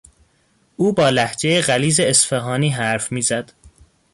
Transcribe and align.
او 0.77 0.93
با 0.93 1.09
لهجهی 1.09 1.61
غلیظ 1.61 1.99
اصفهانی 2.03 2.69
حرف 2.69 3.11
میزد. 3.11 3.53